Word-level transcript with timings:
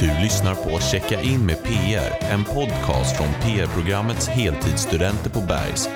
Du 0.00 0.06
lyssnar 0.06 0.54
på 0.54 0.78
Checka 0.80 1.22
in 1.22 1.46
med 1.46 1.62
PR, 1.62 2.32
en 2.32 2.44
podcast 2.44 3.16
från 3.16 3.28
PR-programmets 3.42 4.28
heltidsstudenter 4.28 5.30
på 5.30 5.40
Bergs. 5.40 5.88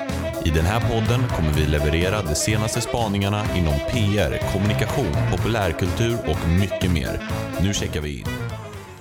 I 0.44 0.50
den 0.50 0.64
här 0.64 0.80
podden 0.80 1.28
kommer 1.28 1.52
vi 1.52 1.66
leverera 1.66 2.22
de 2.22 2.34
senaste 2.34 2.80
spaningarna 2.80 3.42
inom 3.56 3.74
PR, 3.90 4.52
kommunikation, 4.52 5.12
populärkultur 5.30 6.14
och 6.14 6.48
mycket 6.60 6.90
mer. 6.92 7.22
Nu 7.62 7.72
checkar 7.72 8.00
vi 8.00 8.18
in. 8.18 8.26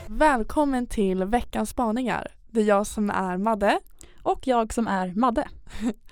Välkommen 0.07 0.87
till 0.87 1.23
veckans 1.23 1.69
spaningar. 1.69 2.27
Det 2.47 2.61
är 2.61 2.65
jag 2.65 2.87
som 2.87 3.09
är 3.09 3.37
Madde. 3.37 3.79
Och 4.23 4.47
jag 4.47 4.73
som 4.73 4.87
är 4.87 5.13
Madde. 5.15 5.47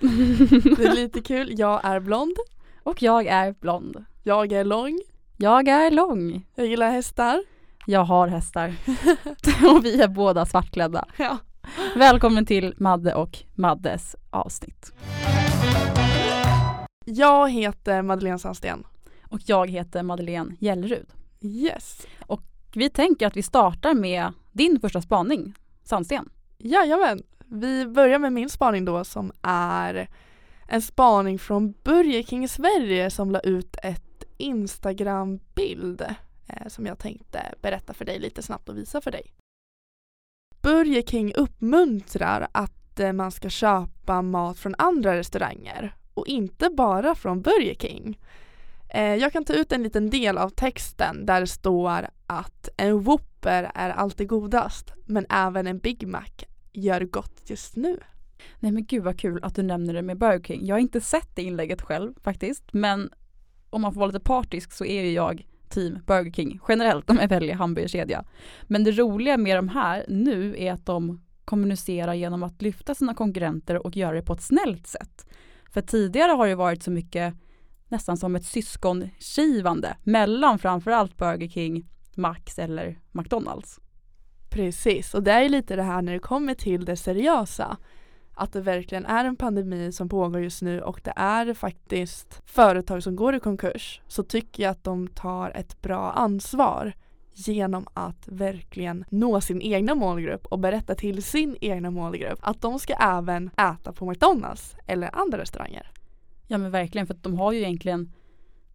Det 0.76 0.84
är 0.84 0.94
lite 0.94 1.20
kul. 1.20 1.58
Jag 1.58 1.80
är 1.84 2.00
blond. 2.00 2.36
Och 2.82 3.02
jag 3.02 3.26
är 3.26 3.52
blond. 3.52 4.04
Jag 4.22 4.52
är 4.52 4.64
lång. 4.64 5.00
Jag 5.36 5.68
är 5.68 5.90
lång. 5.90 6.46
Jag 6.54 6.66
gillar 6.66 6.90
hästar. 6.90 7.42
Jag 7.90 8.04
har 8.04 8.28
hästar. 8.28 8.66
och 9.76 9.84
vi 9.84 10.02
är 10.02 10.08
båda 10.08 10.46
svartklädda. 10.46 11.04
Ja. 11.16 11.38
Välkommen 11.96 12.46
till 12.46 12.74
Madde 12.76 13.14
och 13.14 13.38
Maddes 13.54 14.16
avsnitt. 14.30 14.92
Jag 17.04 17.50
heter 17.50 18.02
Madeleine 18.02 18.38
Sandsten. 18.38 18.86
Och 19.28 19.40
jag 19.44 19.70
heter 19.70 20.02
Madeleine 20.02 20.56
Gällerud. 20.58 21.06
Yes. 21.40 22.06
Vi 22.74 22.90
tänker 22.90 23.26
att 23.26 23.36
vi 23.36 23.42
startar 23.42 23.94
med 23.94 24.32
din 24.52 24.80
första 24.80 25.02
spaning, 25.02 25.54
Sandsten. 25.84 26.28
Jajamän. 26.58 27.22
Vi 27.46 27.86
börjar 27.86 28.18
med 28.18 28.32
min 28.32 28.48
spaning 28.48 28.84
då 28.84 29.04
som 29.04 29.32
är 29.42 30.08
en 30.66 30.82
spaning 30.82 31.38
från 31.38 31.74
Burger 31.84 32.22
King 32.22 32.48
Sverige 32.48 33.10
som 33.10 33.30
la 33.30 33.40
ut 33.40 33.76
ett 33.82 34.24
Instagram-bild 34.36 36.04
Eh, 36.48 36.68
som 36.68 36.86
jag 36.86 36.98
tänkte 36.98 37.54
berätta 37.62 37.94
för 37.94 38.04
dig 38.04 38.18
lite 38.18 38.42
snabbt 38.42 38.68
och 38.68 38.78
visa 38.78 39.00
för 39.00 39.10
dig. 39.10 39.32
Burger 40.62 41.02
King 41.02 41.32
uppmuntrar 41.34 42.48
att 42.52 43.00
eh, 43.00 43.12
man 43.12 43.30
ska 43.30 43.48
köpa 43.48 44.22
mat 44.22 44.58
från 44.58 44.74
andra 44.78 45.16
restauranger 45.16 45.94
och 46.14 46.26
inte 46.26 46.70
bara 46.70 47.14
från 47.14 47.42
Burger 47.42 47.74
King. 47.74 48.18
Eh, 48.88 49.14
jag 49.14 49.32
kan 49.32 49.44
ta 49.44 49.52
ut 49.52 49.72
en 49.72 49.82
liten 49.82 50.10
del 50.10 50.38
av 50.38 50.50
texten 50.50 51.26
där 51.26 51.40
det 51.40 51.46
står 51.46 52.08
att 52.26 52.68
en 52.76 53.00
Whopper 53.00 53.70
är 53.74 53.90
alltid 53.90 54.28
godast 54.28 54.92
men 55.06 55.26
även 55.30 55.66
en 55.66 55.78
Big 55.78 56.08
Mac 56.08 56.30
gör 56.72 57.00
gott 57.00 57.50
just 57.50 57.76
nu. 57.76 58.00
Nej 58.60 58.72
men 58.72 58.84
gud 58.84 59.04
vad 59.04 59.20
kul 59.20 59.44
att 59.44 59.54
du 59.54 59.62
nämner 59.62 59.94
det 59.94 60.02
med 60.02 60.18
Burger 60.18 60.40
King. 60.40 60.66
Jag 60.66 60.74
har 60.74 60.80
inte 60.80 61.00
sett 61.00 61.36
det 61.36 61.42
inlägget 61.42 61.82
själv 61.82 62.14
faktiskt 62.22 62.72
men 62.72 63.10
om 63.70 63.82
man 63.82 63.92
får 63.92 64.00
vara 64.00 64.06
lite 64.06 64.20
partisk 64.20 64.72
så 64.72 64.84
är 64.84 65.02
ju 65.02 65.12
jag 65.12 65.46
team 65.70 65.98
Burger 66.06 66.32
King 66.32 66.60
generellt 66.68 67.10
om 67.10 67.16
jag 67.16 67.28
väljer 67.28 67.54
hamburgerkedja. 67.54 68.24
Men 68.62 68.84
det 68.84 68.92
roliga 68.92 69.36
med 69.36 69.56
de 69.56 69.68
här 69.68 70.04
nu 70.08 70.54
är 70.58 70.72
att 70.72 70.86
de 70.86 71.22
kommunicerar 71.44 72.14
genom 72.14 72.42
att 72.42 72.62
lyfta 72.62 72.94
sina 72.94 73.14
konkurrenter 73.14 73.86
och 73.86 73.96
göra 73.96 74.16
det 74.16 74.22
på 74.22 74.32
ett 74.32 74.42
snällt 74.42 74.86
sätt. 74.86 75.26
För 75.70 75.80
tidigare 75.80 76.32
har 76.32 76.48
det 76.48 76.54
varit 76.54 76.82
så 76.82 76.90
mycket 76.90 77.34
nästan 77.88 78.16
som 78.16 78.36
ett 78.36 78.44
syskonkivande 78.44 79.96
mellan 80.02 80.58
framförallt 80.58 81.16
Burger 81.16 81.48
King, 81.48 81.88
Max 82.14 82.58
eller 82.58 82.98
McDonalds. 83.12 83.80
Precis, 84.50 85.14
och 85.14 85.22
det 85.22 85.32
är 85.32 85.48
lite 85.48 85.76
det 85.76 85.82
här 85.82 86.02
när 86.02 86.12
det 86.12 86.18
kommer 86.18 86.54
till 86.54 86.84
det 86.84 86.96
seriösa. 86.96 87.76
Att 88.40 88.52
det 88.52 88.60
verkligen 88.60 89.06
är 89.06 89.24
en 89.24 89.36
pandemi 89.36 89.92
som 89.92 90.08
pågår 90.08 90.40
just 90.40 90.62
nu 90.62 90.80
och 90.80 91.00
det 91.04 91.12
är 91.16 91.54
faktiskt 91.54 92.42
företag 92.46 93.02
som 93.02 93.16
går 93.16 93.34
i 93.34 93.40
konkurs 93.40 94.00
så 94.08 94.22
tycker 94.22 94.62
jag 94.62 94.70
att 94.70 94.84
de 94.84 95.08
tar 95.08 95.50
ett 95.50 95.82
bra 95.82 96.12
ansvar 96.12 96.92
genom 97.34 97.86
att 97.94 98.28
verkligen 98.28 99.04
nå 99.10 99.40
sin 99.40 99.62
egna 99.62 99.94
målgrupp 99.94 100.46
och 100.46 100.58
berätta 100.58 100.94
till 100.94 101.22
sin 101.22 101.56
egna 101.60 101.90
målgrupp 101.90 102.38
att 102.42 102.60
de 102.60 102.78
ska 102.78 102.94
även 102.94 103.50
äta 103.56 103.92
på 103.92 104.06
McDonalds 104.06 104.76
eller 104.86 105.16
andra 105.16 105.38
restauranger. 105.38 105.90
Ja 106.46 106.58
men 106.58 106.70
verkligen 106.70 107.06
för 107.06 107.14
att 107.14 107.22
de 107.22 107.38
har 107.38 107.52
ju 107.52 107.58
egentligen 107.58 108.12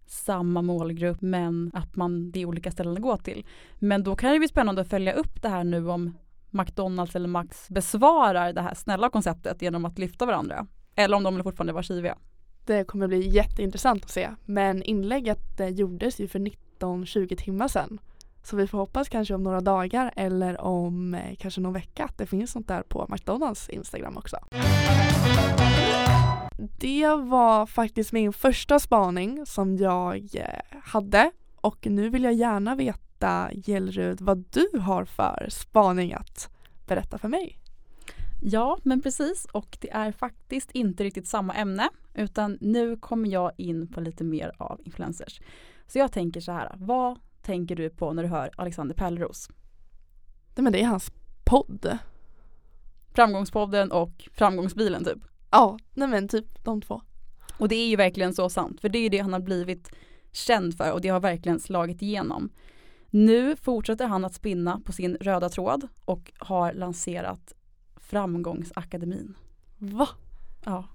samma 0.06 0.62
målgrupp 0.62 1.22
men 1.22 1.72
att 1.74 1.96
man, 1.96 2.32
det 2.32 2.42
är 2.42 2.46
olika 2.46 2.72
ställen 2.72 2.94
att 2.94 3.02
gå 3.02 3.18
till. 3.18 3.46
Men 3.80 4.04
då 4.04 4.16
kan 4.16 4.32
det 4.32 4.40
bli 4.40 4.48
spännande 4.48 4.82
att 4.82 4.90
följa 4.90 5.14
upp 5.14 5.42
det 5.42 5.50
här 5.50 5.64
nu 5.64 5.90
om 5.90 6.14
McDonalds 6.54 7.16
eller 7.16 7.28
Max 7.28 7.70
besvarar 7.70 8.54
det 8.54 8.62
här 8.62 8.74
snälla 8.74 9.10
konceptet 9.10 9.62
genom 9.62 9.86
att 9.86 10.00
lyfta 10.00 10.26
varandra. 10.26 10.68
Eller 10.96 11.18
om 11.18 11.24
de 11.24 11.44
fortfarande 11.44 11.74
var 11.74 11.82
kiviga. 11.82 12.18
Det 12.66 12.84
kommer 12.84 13.08
bli 13.08 13.30
jätteintressant 13.30 14.04
att 14.04 14.12
se 14.12 14.30
men 14.46 14.84
inlägget 14.84 15.62
gjordes 15.70 16.20
ju 16.20 16.28
för 16.28 16.40
19-20 16.80 17.36
timmar 17.36 17.68
sedan. 17.68 18.00
Så 18.44 18.56
vi 18.56 18.68
får 18.68 18.78
hoppas 18.78 19.10
kanske 19.10 19.34
om 19.34 19.44
några 19.44 19.62
dagar 19.62 20.14
eller 20.16 20.62
om 20.62 21.14
eh, 21.14 21.36
kanske 21.40 21.62
någon 21.62 21.74
vecka 21.74 22.06
att 22.06 22.18
det 22.18 22.26
finns 22.26 22.56
något 22.56 22.68
där 22.68 22.82
på 22.82 23.06
McDonalds 23.10 23.70
Instagram 23.70 24.18
också. 24.18 24.38
Det 26.80 27.08
var 27.08 27.66
faktiskt 27.66 28.12
min 28.12 28.34
första 28.34 28.80
spaning 28.80 29.46
som 29.46 29.78
jag 29.78 30.30
eh, 30.36 30.80
hade 30.84 31.32
och 31.56 31.88
nu 31.88 32.10
vill 32.10 32.24
jag 32.24 32.34
gärna 32.34 32.76
veta 32.76 33.13
Gelrud 33.66 34.22
vad 34.22 34.46
du 34.50 34.80
har 34.80 35.06
för 35.06 35.48
spaning 35.50 36.14
att 36.14 36.50
berätta 36.88 37.18
för 37.18 37.28
mig. 37.28 37.60
Ja, 38.42 38.78
men 38.84 39.02
precis 39.02 39.46
och 39.52 39.78
det 39.82 39.92
är 39.92 40.12
faktiskt 40.12 40.72
inte 40.72 41.04
riktigt 41.04 41.28
samma 41.28 41.54
ämne 41.54 41.90
utan 42.14 42.58
nu 42.62 42.98
kommer 42.98 43.30
jag 43.30 43.52
in 43.58 43.88
på 43.88 44.02
lite 44.02 44.24
mer 44.24 44.52
av 44.58 44.82
influencers. 44.84 45.42
Så 45.88 46.00
jag 46.00 46.12
tänker 46.12 46.42
så 46.42 46.52
här, 46.52 46.76
vad 46.78 47.20
tänker 47.42 47.76
du 47.76 47.90
på 47.90 48.14
när 48.14 48.24
du 48.24 48.30
hör 48.30 48.52
Alexander 48.56 48.96
Pärleros? 48.96 49.50
Nej 50.56 50.64
men 50.64 50.74
det 50.74 50.82
är 50.82 50.86
hans 50.86 51.12
podd. 51.44 51.98
Framgångspodden 53.14 53.92
och 53.92 54.30
Framgångsbilen 54.34 55.04
typ. 55.04 55.20
Ja, 55.52 55.80
nej 55.94 56.08
men 56.08 56.28
typ 56.28 56.64
de 56.64 56.82
två. 56.82 57.02
Och 57.58 57.70
det 57.70 57.76
är 57.76 57.88
ju 57.88 57.96
verkligen 57.96 58.34
så 58.34 58.50
sant, 58.50 58.82
för 58.82 58.90
det 58.90 58.98
är 58.98 59.04
ju 59.04 59.10
det 59.10 59.20
han 59.20 59.34
har 59.34 59.40
blivit 59.40 59.92
känd 60.32 60.78
för 60.78 60.92
och 60.92 61.02
det 61.02 61.10
har 61.10 61.20
verkligen 61.20 61.60
slagit 61.60 62.02
igenom. 62.02 62.50
Nu 63.16 63.56
fortsätter 63.56 64.08
han 64.08 64.26
att 64.26 64.34
spinna 64.34 64.82
på 64.86 64.92
sin 64.92 65.16
röda 65.16 65.50
tråd 65.50 65.88
och 66.06 66.32
har 66.38 66.74
lanserat 66.74 67.54
Framgångsakademin. 67.96 69.36
Va? 69.78 70.08
Ja. 70.66 70.88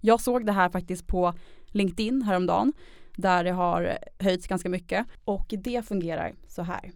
Jag 0.00 0.20
såg 0.20 0.46
det 0.46 0.52
här 0.52 0.68
faktiskt 0.68 1.06
på 1.06 1.34
LinkedIn 1.66 2.22
häromdagen 2.22 2.72
där 3.16 3.44
det 3.44 3.50
har 3.50 3.98
höjts 4.18 4.46
ganska 4.46 4.68
mycket 4.68 5.06
och 5.24 5.46
det 5.48 5.86
fungerar 5.86 6.34
så 6.48 6.62
här. 6.62 6.92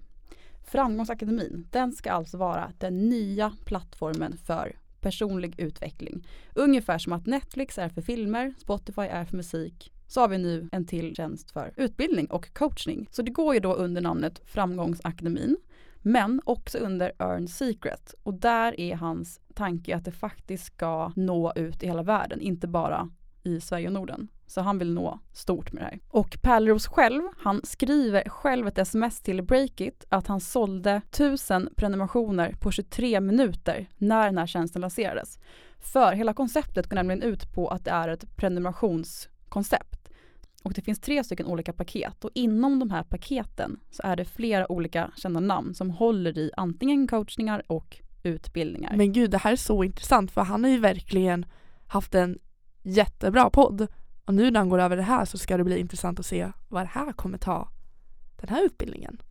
Framgångsakademin, 0.64 1.66
den 1.70 1.92
ska 1.92 2.12
alltså 2.12 2.36
vara 2.36 2.72
den 2.78 3.08
nya 3.08 3.52
plattformen 3.64 4.36
för 4.36 4.76
personlig 5.00 5.60
utveckling. 5.60 6.26
Ungefär 6.54 6.98
som 6.98 7.12
att 7.12 7.26
Netflix 7.26 7.78
är 7.78 7.88
för 7.88 8.02
filmer, 8.02 8.54
Spotify 8.58 9.02
är 9.02 9.24
för 9.24 9.36
musik, 9.36 9.92
så 10.10 10.20
har 10.20 10.28
vi 10.28 10.38
nu 10.38 10.68
en 10.72 10.86
till 10.86 11.16
tjänst 11.16 11.50
för 11.50 11.72
utbildning 11.76 12.26
och 12.26 12.54
coachning. 12.54 13.08
Så 13.10 13.22
det 13.22 13.30
går 13.30 13.54
ju 13.54 13.60
då 13.60 13.74
under 13.74 14.02
namnet 14.02 14.40
Framgångsakademin, 14.44 15.56
men 16.02 16.40
också 16.44 16.78
under 16.78 17.12
Earn 17.18 17.48
Secret. 17.48 18.14
Och 18.22 18.34
där 18.34 18.80
är 18.80 18.94
hans 18.94 19.40
tanke 19.54 19.96
att 19.96 20.04
det 20.04 20.12
faktiskt 20.12 20.64
ska 20.64 21.12
nå 21.16 21.52
ut 21.56 21.82
i 21.82 21.86
hela 21.86 22.02
världen, 22.02 22.40
inte 22.40 22.68
bara 22.68 23.10
i 23.42 23.60
Sverige 23.60 23.86
och 23.86 23.92
Norden. 23.92 24.28
Så 24.46 24.60
han 24.60 24.78
vill 24.78 24.94
nå 24.94 25.18
stort 25.32 25.72
med 25.72 25.82
det 25.82 25.86
här. 25.86 26.00
Och 26.08 26.38
Pärleros 26.42 26.86
själv, 26.86 27.22
han 27.38 27.60
skriver 27.64 28.28
själv 28.28 28.68
ett 28.68 28.78
sms 28.78 29.20
till 29.20 29.42
Breakit 29.42 30.04
att 30.08 30.26
han 30.26 30.40
sålde 30.40 31.02
1000 31.10 31.68
prenumerationer 31.76 32.54
på 32.60 32.70
23 32.70 33.20
minuter 33.20 33.88
när 33.98 34.26
den 34.26 34.38
här 34.38 34.46
tjänsten 34.46 34.80
lanserades. 34.80 35.38
För 35.78 36.12
hela 36.12 36.34
konceptet 36.34 36.86
går 36.86 36.94
nämligen 36.94 37.22
ut 37.22 37.52
på 37.52 37.68
att 37.68 37.84
det 37.84 37.90
är 37.90 38.08
ett 38.08 38.36
prenumerationskoncept. 38.36 39.99
Och 40.62 40.72
det 40.72 40.82
finns 40.82 41.00
tre 41.00 41.24
stycken 41.24 41.46
olika 41.46 41.72
paket 41.72 42.24
och 42.24 42.30
inom 42.34 42.78
de 42.78 42.90
här 42.90 43.02
paketen 43.02 43.80
så 43.90 44.02
är 44.04 44.16
det 44.16 44.24
flera 44.24 44.72
olika 44.72 45.10
kända 45.16 45.40
namn 45.40 45.74
som 45.74 45.90
håller 45.90 46.38
i 46.38 46.50
antingen 46.56 47.08
coachningar 47.08 47.62
och 47.66 48.00
utbildningar. 48.22 48.96
Men 48.96 49.12
gud 49.12 49.30
det 49.30 49.38
här 49.38 49.52
är 49.52 49.56
så 49.56 49.84
intressant 49.84 50.30
för 50.30 50.40
han 50.40 50.64
har 50.64 50.70
ju 50.70 50.78
verkligen 50.78 51.46
haft 51.86 52.14
en 52.14 52.38
jättebra 52.82 53.50
podd 53.50 53.86
och 54.24 54.34
nu 54.34 54.50
när 54.50 54.60
han 54.60 54.68
går 54.68 54.78
över 54.78 54.96
det 54.96 55.02
här 55.02 55.24
så 55.24 55.38
ska 55.38 55.56
det 55.56 55.64
bli 55.64 55.78
intressant 55.78 56.20
att 56.20 56.26
se 56.26 56.52
vad 56.68 56.82
det 56.82 56.90
här 56.92 57.12
kommer 57.12 57.38
ta 57.38 57.68
den 58.36 58.48
här 58.48 58.64
utbildningen. 58.64 59.22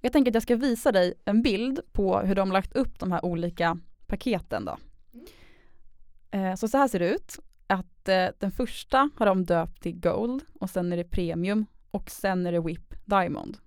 Jag 0.00 0.12
tänker 0.12 0.30
att 0.30 0.34
jag 0.34 0.42
ska 0.42 0.56
visa 0.56 0.92
dig 0.92 1.14
en 1.24 1.42
bild 1.42 1.80
på 1.92 2.18
hur 2.18 2.34
de 2.34 2.52
lagt 2.52 2.76
upp 2.76 2.98
de 2.98 3.12
här 3.12 3.24
olika 3.24 3.78
paketen 4.06 4.64
då. 4.64 4.78
Eh, 6.30 6.54
så 6.54 6.68
så 6.68 6.78
här 6.78 6.88
ser 6.88 6.98
det 6.98 7.08
ut. 7.08 7.38
Eh, 8.08 8.30
den 8.38 8.52
första 8.52 9.10
har 9.16 9.26
de 9.26 9.44
döpt 9.44 9.82
till 9.82 10.00
Gold 10.00 10.42
och 10.60 10.70
sen 10.70 10.92
är 10.92 10.96
det 10.96 11.04
Premium 11.04 11.66
och 11.90 12.10
sen 12.10 12.46
är 12.46 12.52
det 12.52 12.60
Whip 12.60 12.94
Diamond. 13.04 13.58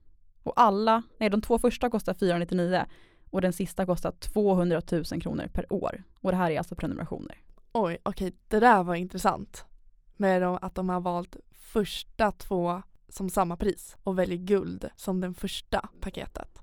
Och 0.44 0.54
alla, 0.56 1.04
nej 1.18 1.30
de 1.30 1.42
två 1.42 1.60
första 1.60 1.90
kostar 1.90 2.14
499 2.14 2.86
och 3.30 3.42
den 3.42 3.54
sista 3.54 3.86
kostar 3.86 4.12
200 4.12 4.82
000 4.92 5.04
kronor 5.04 5.48
per 5.54 5.74
år. 5.74 6.04
Och 6.22 6.32
det 6.32 6.38
här 6.38 6.52
är 6.52 6.58
alltså 6.58 6.76
prenumerationer. 6.76 7.38
Oj, 7.72 7.98
okej, 8.04 8.34
det 8.48 8.60
där 8.60 8.84
var 8.84 8.96
intressant. 8.96 9.66
Med 10.18 10.44
att 10.44 10.76
de 10.76 10.90
har 10.90 11.00
valt 11.00 11.38
första 11.52 12.32
två 12.32 12.82
som 13.10 13.30
samma 13.30 13.58
pris 13.58 13.98
och 14.04 14.20
väljer 14.20 14.38
guld 14.38 14.90
som 14.96 15.22
den 15.22 15.34
första 15.34 15.90
paketet. 16.00 16.59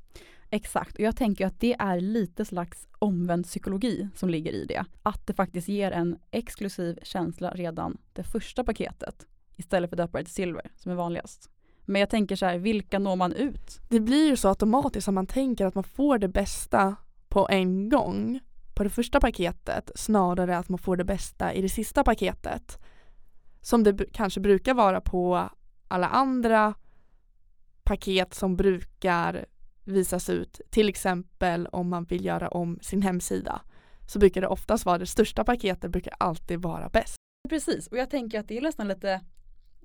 Exakt, 0.50 0.94
och 0.94 1.00
jag 1.00 1.16
tänker 1.16 1.46
att 1.46 1.60
det 1.60 1.76
är 1.78 2.00
lite 2.00 2.44
slags 2.44 2.88
omvänd 2.98 3.44
psykologi 3.44 4.08
som 4.14 4.28
ligger 4.28 4.52
i 4.52 4.64
det. 4.64 4.84
Att 5.02 5.26
det 5.26 5.34
faktiskt 5.34 5.68
ger 5.68 5.90
en 5.90 6.18
exklusiv 6.30 6.98
känsla 7.02 7.50
redan 7.50 7.98
det 8.12 8.24
första 8.24 8.64
paketet 8.64 9.26
istället 9.56 9.90
för 9.90 9.96
det 9.96 10.08
till 10.08 10.26
Silver 10.26 10.70
som 10.76 10.92
är 10.92 10.96
vanligast. 10.96 11.50
Men 11.84 12.00
jag 12.00 12.10
tänker 12.10 12.36
så 12.36 12.46
här, 12.46 12.58
vilka 12.58 12.98
når 12.98 13.16
man 13.16 13.32
ut? 13.32 13.80
Det 13.88 14.00
blir 14.00 14.28
ju 14.28 14.36
så 14.36 14.48
automatiskt 14.48 15.08
att 15.08 15.14
man 15.14 15.26
tänker 15.26 15.66
att 15.66 15.74
man 15.74 15.84
får 15.84 16.18
det 16.18 16.28
bästa 16.28 16.96
på 17.28 17.48
en 17.50 17.88
gång 17.88 18.40
på 18.74 18.84
det 18.84 18.90
första 18.90 19.20
paketet 19.20 19.90
snarare 19.94 20.58
att 20.58 20.68
man 20.68 20.78
får 20.78 20.96
det 20.96 21.04
bästa 21.04 21.52
i 21.52 21.62
det 21.62 21.68
sista 21.68 22.04
paketet. 22.04 22.78
Som 23.60 23.82
det 23.82 24.12
kanske 24.12 24.40
brukar 24.40 24.74
vara 24.74 25.00
på 25.00 25.50
alla 25.88 26.08
andra 26.08 26.74
paket 27.84 28.34
som 28.34 28.56
brukar 28.56 29.46
visas 29.86 30.30
ut. 30.30 30.60
Till 30.70 30.88
exempel 30.88 31.66
om 31.66 31.88
man 31.88 32.04
vill 32.04 32.24
göra 32.24 32.48
om 32.48 32.78
sin 32.82 33.02
hemsida 33.02 33.60
så 34.06 34.18
brukar 34.18 34.40
det 34.40 34.46
oftast 34.46 34.86
vara 34.86 34.98
det 34.98 35.06
största 35.06 35.44
paketet 35.44 35.90
brukar 35.90 36.14
alltid 36.18 36.62
vara 36.62 36.88
bäst. 36.88 37.16
Precis, 37.48 37.86
och 37.86 37.98
jag 37.98 38.10
tänker 38.10 38.40
att 38.40 38.48
det 38.48 38.58
är 38.58 38.62
nästan 38.62 38.88
lite 38.88 39.20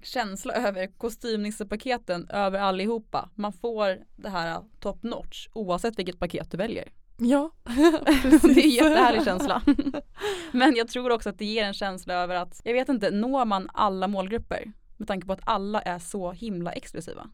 känsla 0.03 0.53
över 0.53 0.87
kostymnissepaketen 0.97 2.29
över 2.29 2.59
allihopa. 2.59 3.29
Man 3.35 3.53
får 3.53 3.97
det 4.15 4.29
här 4.29 4.61
top 4.79 5.03
notch 5.03 5.47
oavsett 5.53 5.99
vilket 5.99 6.19
paket 6.19 6.51
du 6.51 6.57
väljer. 6.57 6.91
Ja, 7.17 7.51
det 7.63 8.61
är 8.61 8.63
en 8.63 8.69
jättehärlig 8.69 9.23
känsla. 9.23 9.61
Men 10.51 10.75
jag 10.75 10.87
tror 10.87 11.09
också 11.09 11.29
att 11.29 11.37
det 11.37 11.45
ger 11.45 11.63
en 11.63 11.73
känsla 11.73 12.13
över 12.13 12.35
att, 12.35 12.61
jag 12.63 12.73
vet 12.73 12.89
inte, 12.89 13.11
når 13.11 13.45
man 13.45 13.69
alla 13.73 14.07
målgrupper? 14.07 14.71
Med 14.97 15.07
tanke 15.07 15.27
på 15.27 15.33
att 15.33 15.41
alla 15.43 15.81
är 15.81 15.99
så 15.99 16.31
himla 16.31 16.71
exklusiva. 16.71 17.29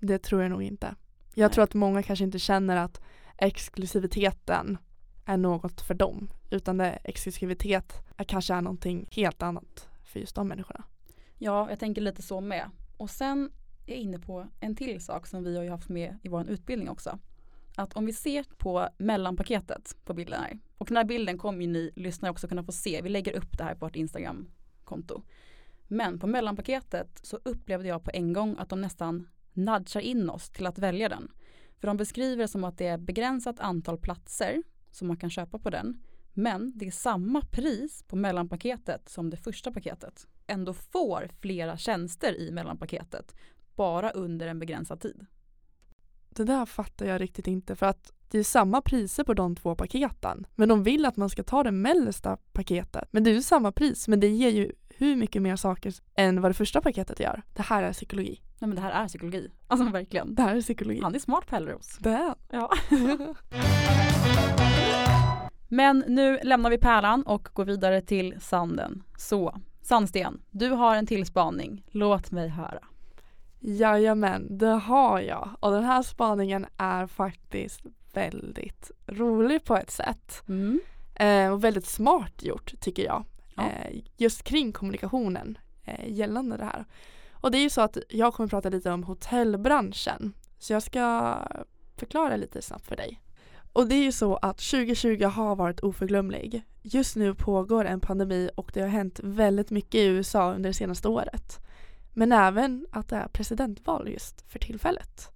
Det 0.00 0.18
tror 0.18 0.42
jag 0.42 0.50
nog 0.50 0.62
inte. 0.62 0.94
Jag 1.34 1.48
Nej. 1.48 1.54
tror 1.54 1.64
att 1.64 1.74
många 1.74 2.02
kanske 2.02 2.24
inte 2.24 2.38
känner 2.38 2.76
att 2.76 3.00
exklusiviteten 3.38 4.78
är 5.24 5.36
något 5.36 5.80
för 5.80 5.94
dem. 5.94 6.30
Utan 6.50 6.78
det 6.78 6.98
exklusivitet 7.04 8.02
är 8.16 8.24
kanske 8.24 8.54
är 8.54 8.60
någonting 8.60 9.08
helt 9.12 9.42
annat 9.42 9.88
för 10.04 10.20
just 10.20 10.34
de 10.34 10.48
människorna. 10.48 10.84
Ja, 11.38 11.70
jag 11.70 11.78
tänker 11.78 12.02
lite 12.02 12.22
så 12.22 12.40
med. 12.40 12.70
Och 12.96 13.10
sen 13.10 13.50
är 13.86 13.92
jag 13.92 13.98
inne 13.98 14.18
på 14.18 14.46
en 14.60 14.76
till 14.76 15.00
sak 15.00 15.26
som 15.26 15.44
vi 15.44 15.56
har 15.56 15.68
haft 15.68 15.88
med 15.88 16.18
i 16.22 16.28
vår 16.28 16.50
utbildning 16.50 16.88
också. 16.88 17.18
Att 17.76 17.92
om 17.92 18.06
vi 18.06 18.12
ser 18.12 18.44
på 18.58 18.88
mellanpaketet 18.98 19.96
på 20.04 20.14
bilden 20.14 20.40
här. 20.40 20.58
Och 20.78 20.86
den 20.86 20.96
här 20.96 21.04
bilden 21.04 21.38
kommer 21.38 21.60
ju 21.60 21.66
ni 21.66 21.90
lyssnare 21.96 22.30
också 22.30 22.48
kunna 22.48 22.64
få 22.64 22.72
se. 22.72 23.02
Vi 23.02 23.08
lägger 23.08 23.32
upp 23.32 23.58
det 23.58 23.64
här 23.64 23.74
på 23.74 23.86
vårt 23.86 23.96
Instagram-konto. 23.96 25.22
Men 25.88 26.18
på 26.18 26.26
mellanpaketet 26.26 27.20
så 27.22 27.38
upplevde 27.44 27.88
jag 27.88 28.04
på 28.04 28.10
en 28.14 28.32
gång 28.32 28.56
att 28.58 28.68
de 28.68 28.80
nästan 28.80 29.28
nudgar 29.52 30.00
in 30.00 30.30
oss 30.30 30.50
till 30.50 30.66
att 30.66 30.78
välja 30.78 31.08
den. 31.08 31.32
För 31.80 31.86
de 31.86 31.96
beskriver 31.96 32.42
det 32.42 32.48
som 32.48 32.64
att 32.64 32.78
det 32.78 32.86
är 32.86 32.98
begränsat 32.98 33.60
antal 33.60 33.98
platser 33.98 34.62
som 34.90 35.08
man 35.08 35.16
kan 35.16 35.30
köpa 35.30 35.58
på 35.58 35.70
den. 35.70 36.02
Men 36.34 36.72
det 36.78 36.86
är 36.86 36.90
samma 36.90 37.42
pris 37.42 38.02
på 38.02 38.16
mellanpaketet 38.16 39.08
som 39.08 39.30
det 39.30 39.36
första 39.36 39.72
paketet. 39.72 40.26
Ändå 40.46 40.72
får 40.74 41.30
flera 41.40 41.76
tjänster 41.76 42.40
i 42.40 42.50
mellanpaketet 42.50 43.34
bara 43.76 44.10
under 44.10 44.46
en 44.46 44.58
begränsad 44.58 45.00
tid. 45.00 45.26
Det 46.28 46.44
där 46.44 46.66
fattar 46.66 47.06
jag 47.06 47.20
riktigt 47.20 47.46
inte 47.46 47.76
för 47.76 47.86
att 47.86 48.12
det 48.30 48.38
är 48.38 48.44
samma 48.44 48.82
priser 48.82 49.24
på 49.24 49.34
de 49.34 49.56
två 49.56 49.74
paketen. 49.74 50.46
Men 50.54 50.68
de 50.68 50.82
vill 50.82 51.06
att 51.06 51.16
man 51.16 51.30
ska 51.30 51.42
ta 51.42 51.62
det 51.62 51.70
mellersta 51.70 52.36
paketet. 52.52 53.08
Men 53.10 53.24
det 53.24 53.30
är 53.30 53.34
ju 53.34 53.42
samma 53.42 53.72
pris 53.72 54.08
men 54.08 54.20
det 54.20 54.28
ger 54.28 54.50
ju 54.50 54.72
hur 54.88 55.16
mycket 55.16 55.42
mer 55.42 55.56
saker 55.56 55.94
än 56.14 56.40
vad 56.40 56.50
det 56.50 56.54
första 56.54 56.80
paketet 56.80 57.20
gör. 57.20 57.42
Det 57.54 57.62
här 57.62 57.82
är 57.82 57.92
psykologi. 57.92 58.40
Nej 58.60 58.68
men 58.68 58.76
det 58.76 58.82
här 58.82 59.04
är 59.04 59.08
psykologi. 59.08 59.50
Alltså 59.68 59.90
verkligen. 59.90 60.34
Det 60.34 60.42
här 60.42 60.56
är 60.56 60.60
psykologi. 60.60 61.00
Han 61.02 61.14
är 61.14 61.18
smart 61.18 61.46
Pärleros. 61.46 61.98
Det 62.00 62.10
är 62.10 62.34
Ja. 62.50 62.70
men 65.68 66.04
nu 66.06 66.38
lämnar 66.42 66.70
vi 66.70 66.78
pärlan 66.78 67.22
och 67.22 67.48
går 67.52 67.64
vidare 67.64 68.00
till 68.00 68.40
sanden. 68.40 69.02
Så, 69.16 69.60
Sandsten, 69.82 70.40
du 70.50 70.68
har 70.68 70.96
en 70.96 71.06
till 71.06 71.26
spaning. 71.26 71.84
Låt 71.90 72.30
mig 72.30 72.48
höra. 72.48 72.80
Jajamän, 73.60 74.58
det 74.58 74.66
har 74.66 75.20
jag. 75.20 75.50
Och 75.60 75.70
den 75.70 75.84
här 75.84 76.02
spaningen 76.02 76.66
är 76.76 77.06
faktiskt 77.06 77.80
väldigt 78.12 78.90
rolig 79.06 79.64
på 79.64 79.76
ett 79.76 79.90
sätt. 79.90 80.42
Mm. 80.48 80.80
Eh, 81.14 81.52
och 81.52 81.64
väldigt 81.64 81.86
smart 81.86 82.42
gjort 82.42 82.72
tycker 82.80 83.04
jag. 83.04 83.24
Ja. 83.54 83.62
Eh, 83.62 84.00
just 84.16 84.42
kring 84.42 84.72
kommunikationen 84.72 85.58
eh, 85.84 86.12
gällande 86.12 86.56
det 86.56 86.64
här. 86.64 86.84
Och 87.40 87.50
det 87.50 87.58
är 87.58 87.62
ju 87.62 87.70
så 87.70 87.80
att 87.80 87.98
jag 88.08 88.34
kommer 88.34 88.48
prata 88.48 88.68
lite 88.68 88.90
om 88.90 89.04
hotellbranschen. 89.04 90.32
Så 90.58 90.72
jag 90.72 90.82
ska 90.82 91.36
förklara 91.96 92.36
lite 92.36 92.62
snabbt 92.62 92.86
för 92.86 92.96
dig. 92.96 93.20
Och 93.72 93.86
det 93.86 93.94
är 93.94 94.02
ju 94.02 94.12
så 94.12 94.36
att 94.36 94.58
2020 94.58 95.24
har 95.24 95.56
varit 95.56 95.80
oförglömlig. 95.80 96.62
Just 96.82 97.16
nu 97.16 97.34
pågår 97.34 97.84
en 97.84 98.00
pandemi 98.00 98.50
och 98.54 98.70
det 98.74 98.80
har 98.80 98.88
hänt 98.88 99.20
väldigt 99.22 99.70
mycket 99.70 99.94
i 99.94 100.04
USA 100.04 100.52
under 100.52 100.70
det 100.70 100.74
senaste 100.74 101.08
året. 101.08 101.58
Men 102.14 102.32
även 102.32 102.86
att 102.92 103.08
det 103.08 103.16
är 103.16 103.28
presidentval 103.28 104.08
just 104.08 104.50
för 104.50 104.58
tillfället. 104.58 105.30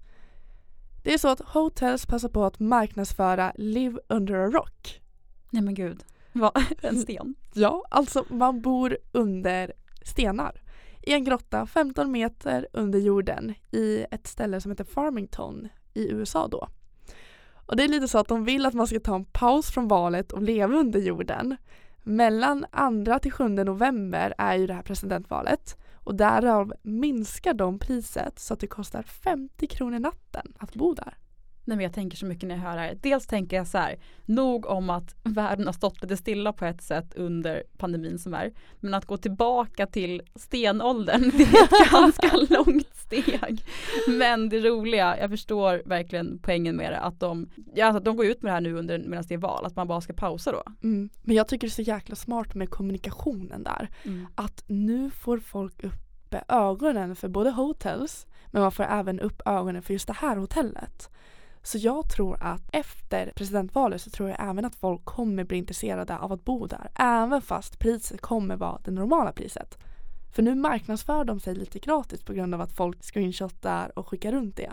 Det 1.02 1.14
är 1.14 1.18
så 1.18 1.28
att 1.28 1.40
Hotels 1.40 2.06
passar 2.06 2.28
på 2.28 2.44
att 2.44 2.60
marknadsföra 2.60 3.52
Live 3.54 3.98
under 4.08 4.34
a 4.34 4.46
rock. 4.46 5.00
Nej 5.50 5.62
men 5.62 5.74
gud, 5.74 6.04
vad, 6.32 6.52
en 6.82 7.00
sten? 7.00 7.34
ja, 7.54 7.84
alltså 7.90 8.24
man 8.28 8.60
bor 8.60 8.98
under 9.12 9.72
stenar 10.02 10.60
i 11.06 11.12
en 11.12 11.24
grotta 11.24 11.66
15 11.66 12.12
meter 12.12 12.68
under 12.72 12.98
jorden 12.98 13.54
i 13.70 14.06
ett 14.10 14.26
ställe 14.26 14.60
som 14.60 14.70
heter 14.70 14.84
Farmington 14.84 15.68
i 15.94 16.10
USA 16.10 16.48
då. 16.48 16.68
Och 17.66 17.76
det 17.76 17.84
är 17.84 17.88
lite 17.88 18.08
så 18.08 18.18
att 18.18 18.28
de 18.28 18.44
vill 18.44 18.66
att 18.66 18.74
man 18.74 18.86
ska 18.86 19.00
ta 19.00 19.14
en 19.14 19.24
paus 19.24 19.70
från 19.70 19.88
valet 19.88 20.32
och 20.32 20.42
leva 20.42 20.76
under 20.76 21.00
jorden. 21.00 21.56
Mellan 22.02 22.66
2 23.06 23.18
till 23.18 23.32
7 23.32 23.48
november 23.48 24.34
är 24.38 24.54
ju 24.54 24.66
det 24.66 24.74
här 24.74 24.82
presidentvalet 24.82 25.76
och 25.94 26.14
därav 26.14 26.74
minskar 26.82 27.54
de 27.54 27.78
priset 27.78 28.38
så 28.38 28.54
att 28.54 28.60
det 28.60 28.66
kostar 28.66 29.02
50 29.02 29.66
kronor 29.66 29.98
natten 29.98 30.52
att 30.58 30.74
bo 30.74 30.94
där. 30.94 31.18
Nej 31.64 31.76
men 31.76 31.84
jag 31.84 31.92
tänker 31.92 32.16
så 32.16 32.26
mycket 32.26 32.48
när 32.48 32.54
jag 32.54 32.62
hör 32.62 32.76
det 32.76 32.82
här. 32.82 32.98
Dels 33.02 33.26
tänker 33.26 33.56
jag 33.56 33.66
så 33.66 33.78
här, 33.78 33.96
nog 34.24 34.66
om 34.66 34.90
att 34.90 35.14
världen 35.22 35.66
har 35.66 35.72
stått 35.72 36.02
lite 36.02 36.16
stilla 36.16 36.52
på 36.52 36.64
ett 36.64 36.82
sätt 36.82 37.14
under 37.14 37.62
pandemin 37.78 38.18
som 38.18 38.34
är. 38.34 38.52
Men 38.80 38.94
att 38.94 39.04
gå 39.04 39.16
tillbaka 39.16 39.86
till 39.86 40.22
stenåldern, 40.34 41.22
det 41.34 41.44
är 41.44 41.64
ett 41.64 41.90
ganska 41.90 42.36
långt 42.54 42.96
steg. 42.96 43.64
Men 44.08 44.48
det 44.48 44.60
roliga, 44.60 45.18
jag 45.20 45.30
förstår 45.30 45.82
verkligen 45.86 46.38
poängen 46.42 46.76
med 46.76 46.92
det, 46.92 46.98
att 46.98 47.20
de, 47.20 47.50
ja, 47.74 47.88
att 47.88 48.04
de 48.04 48.16
går 48.16 48.26
ut 48.26 48.42
med 48.42 48.50
det 48.50 48.54
här 48.54 48.60
nu 48.60 48.74
under, 48.74 48.98
medan 48.98 49.24
det 49.28 49.34
är 49.34 49.38
val, 49.38 49.64
att 49.64 49.76
man 49.76 49.88
bara 49.88 50.00
ska 50.00 50.12
pausa 50.12 50.52
då. 50.52 50.62
Mm. 50.82 51.08
Men 51.22 51.36
jag 51.36 51.48
tycker 51.48 51.66
det 51.66 51.70
är 51.70 51.70
så 51.70 51.82
jäkla 51.82 52.16
smart 52.16 52.54
med 52.54 52.70
kommunikationen 52.70 53.62
där. 53.62 53.88
Mm. 54.02 54.26
Att 54.34 54.64
nu 54.66 55.10
får 55.10 55.38
folk 55.38 55.84
upp 55.84 55.94
ögonen 56.48 57.16
för 57.16 57.28
både 57.28 57.50
hotels 57.50 58.26
men 58.46 58.62
man 58.62 58.72
får 58.72 58.84
även 58.84 59.20
upp 59.20 59.42
ögonen 59.44 59.82
för 59.82 59.92
just 59.92 60.06
det 60.06 60.12
här 60.12 60.36
hotellet. 60.36 61.10
Så 61.66 61.78
jag 61.78 62.08
tror 62.10 62.36
att 62.40 62.62
efter 62.72 63.32
presidentvalet 63.36 64.02
så 64.02 64.10
tror 64.10 64.28
jag 64.28 64.50
även 64.50 64.64
att 64.64 64.74
folk 64.74 65.04
kommer 65.04 65.44
bli 65.44 65.58
intresserade 65.58 66.18
av 66.18 66.32
att 66.32 66.44
bo 66.44 66.66
där. 66.66 66.90
Även 66.94 67.42
fast 67.42 67.78
priset 67.78 68.20
kommer 68.20 68.56
vara 68.56 68.80
det 68.84 68.90
normala 68.90 69.32
priset. 69.32 69.78
För 70.34 70.42
nu 70.42 70.54
marknadsför 70.54 71.24
de 71.24 71.40
sig 71.40 71.54
lite 71.54 71.78
gratis 71.78 72.22
på 72.22 72.32
grund 72.32 72.54
av 72.54 72.60
att 72.60 72.72
folk 72.72 73.02
screenshotar 73.02 73.98
och 73.98 74.08
skickar 74.08 74.32
runt 74.32 74.56
det. 74.56 74.72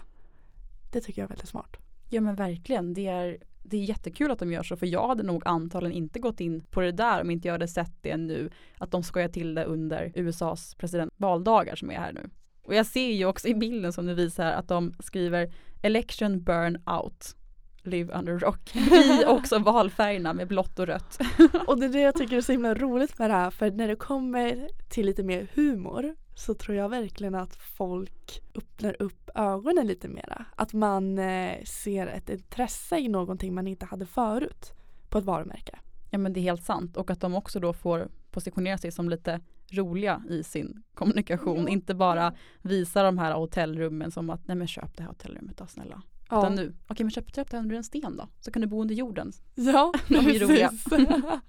Det 0.92 1.02
tycker 1.02 1.22
jag 1.22 1.26
är 1.26 1.30
väldigt 1.30 1.50
smart. 1.50 1.78
Ja 2.10 2.22
men 2.22 2.36
verkligen. 2.36 2.94
Det 2.94 3.08
är, 3.08 3.38
det 3.64 3.78
är 3.78 3.84
jättekul 3.84 4.32
att 4.32 4.40
de 4.40 4.52
gör 4.52 4.64
så 4.64 4.76
för 4.76 4.88
jag 4.88 5.08
hade 5.08 5.24
nog 5.24 5.42
antagligen 5.46 5.98
inte 5.98 6.20
gått 6.20 6.40
in 6.40 6.62
på 6.62 6.82
det 6.82 6.92
där 6.92 7.22
om 7.22 7.32
inte 7.32 7.48
jag 7.48 7.54
hade 7.54 7.68
sett 7.68 7.94
det 8.02 8.18
nu. 8.18 8.50
Att 8.78 8.92
de 8.92 9.04
skojar 9.04 9.30
till 9.30 9.56
det 9.56 9.66
under 9.66 10.12
USAs 10.16 10.76
presidentvaldagar 10.76 11.76
som 11.76 11.92
är 11.92 11.96
här 11.96 12.14
nu. 12.14 12.30
Och 12.64 12.76
jag 12.76 12.86
ser 12.86 13.12
ju 13.12 13.26
också 13.26 13.48
i 13.48 13.56
bilden 13.56 13.94
som 13.94 14.06
du 14.06 14.14
visar 14.14 14.52
att 14.52 14.68
de 14.68 14.94
skriver 15.00 15.54
election 15.82 16.44
burn 16.44 16.78
out 16.86 17.36
live 17.84 18.14
under 18.14 18.40
rock 18.40 18.76
i 18.76 19.26
också 19.28 19.60
valfärgerna 19.60 20.34
med 20.34 20.48
blått 20.48 20.80
och 20.80 20.88
rött. 20.88 21.20
och 21.68 21.80
det 21.80 21.86
är 21.86 21.90
det 21.90 22.02
jag 22.02 22.16
tycker 22.16 22.38
är 22.38 22.42
så 22.42 22.52
himla 22.52 22.74
roligt 22.74 23.20
med 23.20 23.30
det 23.30 23.34
här 23.34 23.52
för 23.52 23.72
när 23.72 23.88
det 23.88 23.96
kommer 23.96 24.70
till 24.90 25.06
lite 25.06 25.24
mer 25.24 25.48
humor 25.54 26.16
så 26.36 26.54
tror 26.54 26.78
jag 26.78 26.90
verkligen 26.90 27.36
att 27.36 27.56
folk 27.56 28.42
öppnar 28.56 29.02
upp 29.02 29.30
ögonen 29.36 29.88
lite 29.88 30.08
mera. 30.08 30.46
Att 30.56 30.74
man 30.74 31.20
eh, 31.20 31.64
ser 31.64 32.08
ett 32.08 32.30
intresse 32.30 32.98
i 32.98 33.08
någonting 33.08 33.54
man 33.54 33.68
inte 33.68 33.86
hade 33.86 34.06
förut 34.06 34.74
på 35.10 35.18
ett 35.18 35.26
varumärke. 35.26 35.80
Ja 36.10 36.18
men 36.18 36.34
det 36.34 36.40
är 36.40 36.42
helt 36.42 36.64
sant 36.64 36.98
och 36.98 37.10
att 37.10 37.22
de 37.22 37.36
också 37.36 37.60
då 37.60 37.74
får 37.74 38.10
positionera 38.32 38.78
sig 38.78 38.92
som 38.92 39.10
lite 39.10 39.40
roliga 39.74 40.24
i 40.30 40.44
sin 40.44 40.84
kommunikation. 40.94 41.64
Ja. 41.64 41.70
Inte 41.70 41.96
bara 41.96 42.34
visa 42.62 43.04
de 43.04 43.18
här 43.18 43.34
hotellrummen 43.34 44.12
som 44.12 44.30
att 44.30 44.48
nej 44.48 44.58
men 44.58 44.68
köp 44.68 44.98
det 44.98 45.04
här 45.04 45.10
hotellrummet 45.10 45.58
då 45.58 45.68
snälla. 45.68 46.02
Ja. 46.30 46.40
Utan 46.40 46.56
nu, 46.56 46.74
okej 46.88 47.04
men 47.04 47.12
köp, 47.12 47.36
köp 47.36 47.52
det 47.52 47.58
under 47.58 47.76
en 47.76 47.84
sten 47.84 48.18
då. 48.18 48.28
Så 48.40 48.52
kan 48.52 48.62
du 48.62 48.68
bo 48.68 48.82
under 48.82 48.96
jorden. 48.96 49.32
Ja, 49.56 49.94
de 50.08 50.16
är 50.16 50.40
roliga. 50.40 50.72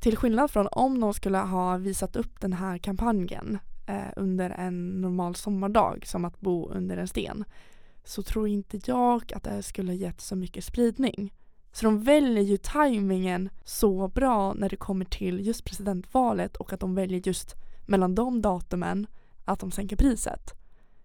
Till 0.00 0.16
skillnad 0.16 0.50
från 0.50 0.68
om 0.72 1.00
de 1.00 1.14
skulle 1.14 1.38
ha 1.38 1.76
visat 1.76 2.16
upp 2.16 2.40
den 2.40 2.52
här 2.52 2.78
kampanjen 2.78 3.58
eh, 3.86 4.12
under 4.16 4.50
en 4.50 5.00
normal 5.00 5.34
sommardag 5.34 6.06
som 6.06 6.24
att 6.24 6.40
bo 6.40 6.68
under 6.68 6.96
en 6.96 7.08
sten. 7.08 7.44
så 8.04 8.22
tror 8.22 8.48
inte 8.48 8.80
jag 8.84 9.32
att 9.32 9.42
det 9.42 9.62
skulle 9.62 9.94
gett 9.94 10.20
så 10.20 10.36
mycket 10.36 10.64
spridning. 10.64 11.32
Så 11.74 11.84
de 11.84 12.02
väljer 12.02 12.44
ju 12.44 12.56
tajmingen 12.56 13.50
så 13.64 14.08
bra 14.08 14.54
när 14.54 14.68
det 14.68 14.76
kommer 14.76 15.04
till 15.04 15.46
just 15.46 15.64
presidentvalet 15.64 16.56
och 16.56 16.72
att 16.72 16.80
de 16.80 16.94
väljer 16.94 17.22
just 17.26 17.54
mellan 17.86 18.14
de 18.14 18.42
datumen 18.42 19.06
att 19.44 19.60
de 19.60 19.70
sänker 19.70 19.96
priset. 19.96 20.52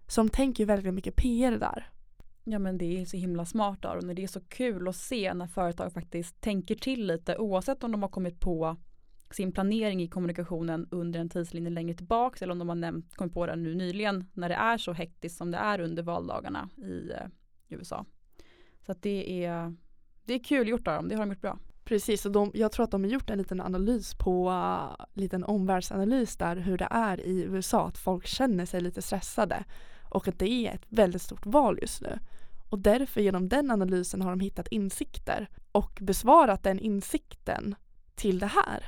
Så 0.06 0.20
de 0.20 0.28
tänker 0.28 0.62
ju 0.62 0.66
väldigt 0.66 0.94
mycket 0.94 1.16
PR 1.16 1.50
där. 1.58 1.90
Ja 2.44 2.58
men 2.58 2.78
det 2.78 3.00
är 3.00 3.04
så 3.04 3.16
himla 3.16 3.44
smart 3.44 3.84
Aron 3.84 4.08
och 4.08 4.14
det 4.14 4.22
är 4.22 4.26
så 4.26 4.40
kul 4.40 4.88
att 4.88 4.96
se 4.96 5.34
när 5.34 5.46
företag 5.46 5.92
faktiskt 5.92 6.40
tänker 6.40 6.74
till 6.74 7.06
lite 7.06 7.36
oavsett 7.36 7.84
om 7.84 7.92
de 7.92 8.02
har 8.02 8.10
kommit 8.10 8.40
på 8.40 8.76
sin 9.30 9.52
planering 9.52 10.02
i 10.02 10.08
kommunikationen 10.08 10.88
under 10.90 11.20
en 11.20 11.28
tidslinje 11.28 11.70
längre 11.70 11.94
tillbaks 11.94 12.42
eller 12.42 12.52
om 12.52 12.58
de 12.58 12.68
har 12.68 12.76
nämnt, 12.76 13.14
kommit 13.14 13.34
på 13.34 13.46
den 13.46 13.62
nu 13.62 13.74
nyligen 13.74 14.24
när 14.32 14.48
det 14.48 14.54
är 14.54 14.78
så 14.78 14.92
hektiskt 14.92 15.38
som 15.38 15.50
det 15.50 15.58
är 15.58 15.80
under 15.80 16.02
valdagarna 16.02 16.68
i 16.76 17.10
eh, 17.10 17.26
USA. 17.68 18.04
Så 18.86 18.92
att 18.92 19.02
det 19.02 19.44
är, 19.44 19.74
det 20.30 20.34
är 20.34 20.44
kul 20.44 20.68
gjort 20.68 20.88
av 20.88 20.94
dem, 20.94 21.08
det 21.08 21.14
har 21.14 21.22
de 21.22 21.30
gjort 21.30 21.40
bra. 21.40 21.58
Precis, 21.84 22.26
och 22.26 22.32
de, 22.32 22.50
jag 22.54 22.72
tror 22.72 22.84
att 22.84 22.90
de 22.90 23.04
har 23.04 23.10
gjort 23.10 23.30
en 23.30 23.38
liten 23.38 23.60
analys 23.60 24.14
på, 24.14 24.50
uh, 24.50 25.06
liten 25.14 25.44
omvärldsanalys 25.44 26.36
där 26.36 26.56
hur 26.56 26.78
det 26.78 26.88
är 26.90 27.20
i 27.20 27.42
USA, 27.42 27.86
att 27.88 27.98
folk 27.98 28.26
känner 28.26 28.66
sig 28.66 28.80
lite 28.80 29.02
stressade 29.02 29.64
och 30.10 30.28
att 30.28 30.38
det 30.38 30.50
är 30.50 30.74
ett 30.74 30.86
väldigt 30.88 31.22
stort 31.22 31.46
val 31.46 31.78
just 31.80 32.02
nu. 32.02 32.18
Och 32.68 32.78
därför 32.78 33.20
genom 33.20 33.48
den 33.48 33.70
analysen 33.70 34.22
har 34.22 34.30
de 34.30 34.40
hittat 34.40 34.68
insikter 34.68 35.48
och 35.72 35.98
besvarat 36.00 36.62
den 36.62 36.78
insikten 36.78 37.74
till 38.14 38.38
det 38.38 38.46
här. 38.46 38.84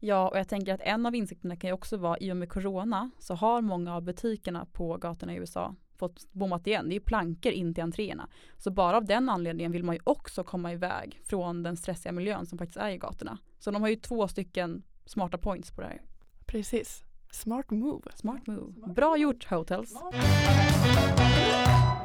Ja, 0.00 0.28
och 0.28 0.38
jag 0.38 0.48
tänker 0.48 0.74
att 0.74 0.80
en 0.80 1.06
av 1.06 1.14
insikterna 1.14 1.56
kan 1.56 1.68
ju 1.68 1.74
också 1.74 1.96
vara 1.96 2.18
i 2.18 2.32
och 2.32 2.36
med 2.36 2.52
corona 2.52 3.10
så 3.18 3.34
har 3.34 3.60
många 3.60 3.94
av 3.94 4.02
butikerna 4.02 4.66
på 4.72 4.96
gatorna 4.96 5.34
i 5.34 5.36
USA 5.36 5.74
fått 5.98 6.32
bommat 6.32 6.66
igen. 6.66 6.88
Det 6.88 6.96
är 6.96 7.00
plankor 7.00 7.52
in 7.52 7.74
till 7.74 7.84
entréerna. 7.84 8.28
Så 8.56 8.70
bara 8.70 8.96
av 8.96 9.04
den 9.04 9.28
anledningen 9.28 9.72
vill 9.72 9.84
man 9.84 9.94
ju 9.94 10.00
också 10.04 10.44
komma 10.44 10.72
iväg 10.72 11.20
från 11.24 11.62
den 11.62 11.76
stressiga 11.76 12.12
miljön 12.12 12.46
som 12.46 12.58
faktiskt 12.58 12.76
är 12.76 12.88
i 12.90 12.98
gatorna. 12.98 13.38
Så 13.58 13.70
de 13.70 13.82
har 13.82 13.88
ju 13.88 13.96
två 13.96 14.28
stycken 14.28 14.82
smarta 15.06 15.38
points 15.38 15.70
på 15.70 15.80
det 15.80 15.86
här. 15.86 16.02
Precis. 16.46 17.04
Smart 17.30 17.70
move. 17.70 18.10
Smart 18.14 18.46
move. 18.46 18.92
Bra 18.94 19.16
gjort 19.16 19.50
Hotels. 19.50 19.94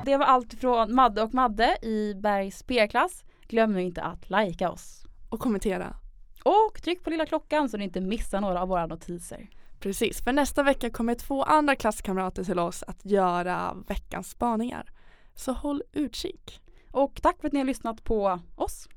Det 0.05 0.17
var 0.17 0.25
allt 0.25 0.53
från 0.53 0.95
Madde 0.95 1.21
och 1.23 1.33
Madde 1.33 1.77
i 1.81 2.13
Bergs 2.15 2.63
PR-klass. 2.63 3.23
Glöm 3.47 3.73
nu 3.73 3.81
inte 3.81 4.01
att 4.01 4.29
likea 4.29 4.71
oss. 4.71 5.05
Och 5.29 5.39
kommentera. 5.39 5.95
Och 6.43 6.81
tryck 6.83 7.03
på 7.03 7.09
lilla 7.09 7.25
klockan 7.25 7.69
så 7.69 7.77
ni 7.77 7.83
inte 7.83 8.01
missar 8.01 8.41
några 8.41 8.61
av 8.61 8.67
våra 8.67 8.85
notiser. 8.85 9.49
Precis, 9.81 10.23
för 10.23 10.33
nästa 10.33 10.63
vecka 10.63 10.89
kommer 10.89 11.15
två 11.15 11.43
andra 11.43 11.75
klasskamrater 11.75 12.43
till 12.43 12.59
oss 12.59 12.83
att 12.87 13.05
göra 13.05 13.77
veckans 13.87 14.29
spaningar. 14.29 14.91
Så 15.35 15.51
håll 15.51 15.83
utkik. 15.93 16.61
Och 16.91 17.19
tack 17.21 17.41
för 17.41 17.47
att 17.47 17.53
ni 17.53 17.59
har 17.59 17.65
lyssnat 17.65 18.03
på 18.03 18.39
oss. 18.55 18.87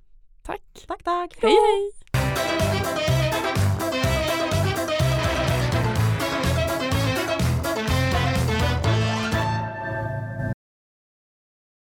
Tack. 0.43 0.85
Tack, 0.87 1.03
tack. 1.03 1.37
Hej 1.43 1.51
hej! 1.51 3.24